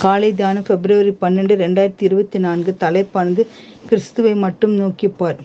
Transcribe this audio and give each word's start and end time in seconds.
காலை 0.00 0.28
தியானம் 0.38 0.64
பிப்ரவரி 0.68 1.12
பன்னெண்டு 1.20 1.54
ரெண்டாயிரத்தி 1.60 2.04
இருபத்தி 2.08 2.38
நான்கு 2.38 2.72
தலைப்பானது 2.82 3.42
கிறிஸ்துவை 3.88 4.32
மட்டும் 4.42 4.74
நோக்கிப்பார் 4.80 5.38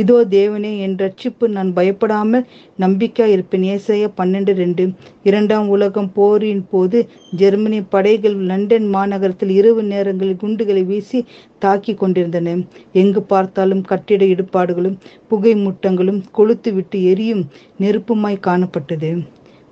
இதோ 0.00 0.16
தேவனே 0.34 0.70
என் 0.84 0.94
ரட்சிப்பு 1.02 1.46
நான் 1.56 1.70
பயப்படாமல் 1.78 2.46
நம்பிக்கை 2.76 3.24
இருப்பேன். 3.32 3.64
ஏசைய 3.74 4.06
பன்னெண்டு 4.20 4.52
ரெண்டு. 4.60 4.84
இரண்டாம் 5.22 5.68
உலகம் 5.68 6.08
போரின் 6.14 6.64
போது 6.70 7.00
ஜெர்மனி 7.40 7.80
படைகள் 7.94 8.38
லண்டன் 8.50 8.86
மாநகரத்தில் 8.94 9.52
இரவு 9.58 9.84
நேரங்களில் 9.92 10.40
குண்டுகளை 10.44 10.84
வீசி 10.84 11.20
தாக்கி 11.58 11.94
கொண்டிருந்தன. 11.94 12.56
எங்கு 13.02 13.22
பார்த்தாலும் 13.34 13.84
கட்டிட 13.92 14.24
இடுபாடுகளும் 14.34 14.98
புகை 15.28 15.54
முட்டங்களும் 15.66 16.22
கொளுத்து 16.38 16.72
விட்டு 16.72 17.00
எரியும் 17.12 17.44
நெருப்புமாய் 17.80 18.44
காணப்பட்டது. 18.48 19.12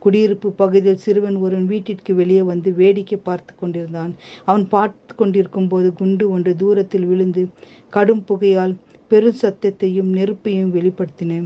குடியிருப்பு 0.04 0.48
பகுதியில் 0.60 1.02
சிறுவன் 1.04 1.38
ஒருவன் 1.44 1.66
வீட்டிற்கு 1.72 2.12
வெளியே 2.20 2.42
வந்து 2.52 2.70
வேடிக்கை 2.80 3.18
பார்த்து 3.28 3.52
கொண்டிருந்தான். 3.54 4.12
அவன் 4.48 4.66
பார்த்து 4.74 5.14
கொண்டிருக்கும் 5.14 5.70
போது 5.72 5.88
குண்டு 6.00 6.26
ஒன்று 6.34 6.52
தூரத்தில் 6.62 7.08
விழுந்து 7.10 7.44
கடும் 7.96 8.24
புகையால் 8.28 8.74
பெரும் 9.10 9.38
சத்தத்தையும் 9.42 10.10
நெருப்பையும் 10.16 10.74
வெளிப்படுத்தின. 10.74 11.38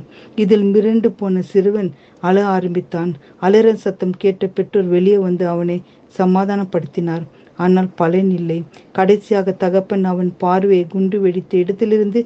இதில் 0.42 0.66
மிரண்டு 0.72 1.08
போன 1.20 1.42
சிறுவன் 1.52 1.90
அழ 2.28 2.36
ஆரம்பித்தான். 2.56 3.12
அலற 3.46 3.68
சத்தம் 3.84 4.16
கேட்ட 4.22 4.46
பெற்றோர் 4.56 4.92
வெளியே 4.96 5.18
வந்து 5.18 5.46
அவனை 5.54 5.78
சமாதானப்படுத்தினார். 6.18 7.24
ஆனால் 7.64 7.88
பலன் 7.96 8.30
இல்லை. 8.38 8.58
கடைசியாக 8.92 9.52
தகப்பன் 9.64 10.04
அவன் 10.12 10.30
பார்வையை 10.38 10.84
குண்டு 10.94 11.16
வெடித்த 11.20 11.52
இடத்திலிருந்து 11.56 12.20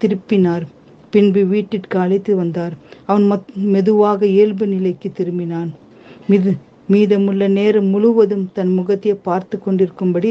திருப்பினார். 0.00 0.64
பின்பு 1.12 1.42
வீட்டிற்கு 1.52 1.96
அழைத்து 2.04 2.32
வந்தார். 2.40 2.74
அவன் 3.10 3.26
மெதுவாக 3.74 4.20
இயல்பு 4.34 4.66
நிலைக்கு 4.74 5.08
திரும்பினான். 5.18 5.70
மிது 6.32 6.52
மீதமுள்ள 6.92 7.44
நேரம் 7.56 7.88
முழுவதும் 7.94 8.44
தன் 8.56 8.72
முகத்தை 8.76 9.12
பார்த்து 9.26 9.56
கொண்டிருக்கும்படி 9.58 10.30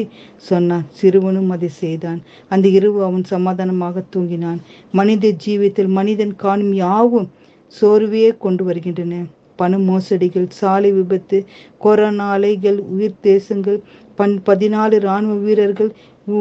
சொன்னான். 0.49 0.85
சிறுவனும் 0.99 1.51
அதை 1.55 1.69
செய்தான். 1.81 2.19
அந்த 2.53 2.65
இரவு 2.77 2.99
அவன் 3.07 3.25
சமாதானமாக 3.33 4.03
தூங்கினான். 4.13 4.59
மனித 4.91 5.33
ஜீவியத்தில் 5.45 5.91
மனிதன் 5.99 6.33
காணும் 6.43 6.73
யாவும் 6.83 7.27
சோர்வையே 7.71 8.31
கொண்டு 8.45 8.63
வருகின்றன. 8.69 9.21
பண 9.59 9.77
மோசடிகள் 9.87 10.47
சாலை 10.59 10.89
விபத்து 10.97 11.37
கொரோனா 11.83 12.27
அலைகள் 12.35 12.77
உயிர் 12.93 13.17
தேசங்கள் 13.21 13.79
பன் 14.19 14.35
பதினாலு 14.45 14.97
இராணுவ 15.03 15.33
வீரர்கள் 15.45 15.91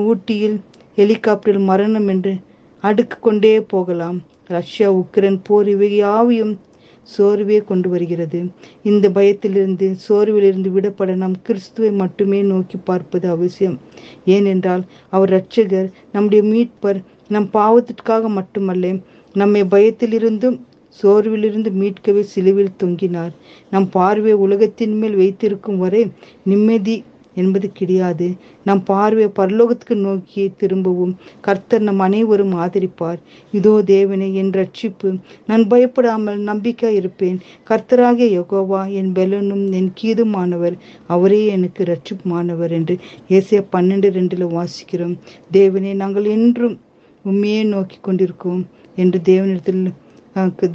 ஊட்டியில் 0.04 0.56
ஹெலிகாப்டரில் 0.98 1.66
மரணம் 1.70 2.08
என்று 2.14 2.32
அடுக்கு 2.80 3.18
கொண்டே 3.18 3.60
போகலாம். 3.60 4.18
ரஷ்யா 4.46 4.92
உக்ரைன் 4.92 5.38
போர் 5.42 5.68
இவை 5.68 5.96
யாவையும் 5.96 6.54
சோர்வே 7.02 7.58
கொண்டு 7.58 7.88
வருகிறது. 7.88 8.40
இந்த 8.82 9.10
பயத்திலிருந்து 9.10 9.96
சோர்விலிருந்து 10.08 10.70
விடப்பட 10.76 11.14
நாம் 11.14 11.36
கிறிஸ்துவை 11.42 11.90
மட்டுமே 11.92 12.42
நோக்கி 12.42 12.76
பார்ப்பது 12.84 13.28
அவசியம். 13.30 13.78
ஏனென்றால் 14.24 14.82
அவர் 15.10 15.32
இரட்சகர் 15.32 15.88
நம்முடைய 16.12 16.44
மீட்பர் 16.44 17.00
நம் 17.28 17.48
பாவத்திற்காக 17.52 18.28
மட்டுமல்ல 18.28 18.94
நம்மை 19.34 19.62
பயத்திலிருந்தும் 19.62 20.58
சோர்விலிருந்து 21.02 21.70
மீட்கவே 21.80 22.22
சிலுவில் 22.34 22.76
தொங்கினார். 22.82 23.32
நம் 23.70 23.88
பார்வை 23.90 24.32
உலகத்தின் 24.32 24.98
மேல் 24.98 25.16
வைத்திருக்கும் 25.16 25.78
வரை 25.78 26.12
நிம்மதி 26.44 27.04
என்பது 27.42 27.66
கிடையாது. 27.78 28.28
நம் 28.66 28.82
பார்வை 28.90 29.26
பரலோகத்துக்கு 29.38 29.96
நோக்கி 30.06 30.42
திரும்பவும் 30.60 31.12
கர்த்தர் 31.46 31.86
நம் 31.88 32.02
அனைவரும் 32.06 32.54
ஆதரிப்பார். 32.64 33.20
இதோ 33.52 33.74
தேவனே 33.92 34.28
என் 34.40 34.52
ரட்சிப்பு 34.58 35.10
நான் 35.48 35.64
பயப்படாமல் 35.72 36.40
நம்பிக்கை 36.50 36.90
இருப்பேன். 37.00 37.38
கர்த்தராகிய 37.70 38.28
யகோவா 38.36 38.82
என் 39.00 39.12
பெலனும் 39.12 39.64
என் 39.80 39.90
கீதுமானவர் 40.00 40.76
அவரே 41.06 41.42
எனக்கு 41.56 41.82
ரட்சிப்புமானவர் 41.92 42.74
என்று 42.78 42.96
ஏசிய 43.36 43.60
பன்னெண்டு 43.74 44.10
ரெண்டில் 44.18 44.46
வாசிக்கிறோம். 44.58 45.16
தேவனே 45.50 45.94
நாங்கள் 46.02 46.28
என்றும் 46.36 46.76
உண்மையே 47.24 47.62
நோக்கி 47.72 47.98
கொண்டிருக்கோம் 48.00 48.62
என்று 49.02 49.18
தேவனிடத்தில் 49.30 49.82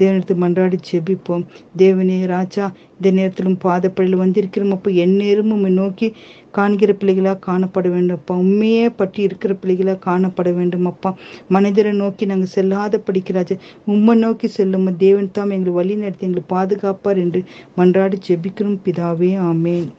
தேவனிடத்தில் 0.01 0.41
மன்றாடி 0.43 0.77
செபிப்போம் 0.89 1.43
தேவனே 1.77 2.17
ராஜா 2.25 2.65
இந்த 2.97 3.11
நேரத்திலும் 3.17 3.57
பாதப்படையில் 3.63 4.21
வந்திருக்கிறோம். 4.23 4.73
அப்போ 4.75 4.89
எந்நேரமும் 5.05 5.53
உண்மை 5.55 5.71
நோக்கி 5.71 6.07
காண்கிற 6.51 6.91
பிள்ளைகளாக 6.93 7.39
காணப்பட 7.47 7.87
வேண்டும். 7.89 8.17
அப்பா 8.19 8.35
உண்மையே 8.35 8.85
பற்றி 8.89 9.21
இருக்கிற 9.23 9.53
பிள்ளைகளாக 9.53 10.03
காணப்பட 10.09 10.49
வேண்டும். 10.53 10.85
அப்பா 10.85 11.11
மனிதரை 11.47 11.93
நோக்கி 11.93 12.25
நாங்கள் 12.25 12.53
செல்லாத 12.55 13.01
படிக்கிறாச்சு 13.07 13.57
உண்மை 13.85 14.15
நோக்கி 14.15 14.47
செல்லும் 14.47 14.89
தேவன் 14.97 15.31
தாம் 15.31 15.55
எங்களை 15.57 15.73
வழி 15.73 15.95
நடத்தி 15.95 16.27
எங்களை 16.27 16.45
பாதுகாப்பார் 16.55 17.21
என்று 17.25 17.41
மன்றாடி 17.77 18.19
ஜெபிக்கிறோம். 18.27 18.79
பிதாவே 18.87 19.31
ஆமேன். 19.51 19.89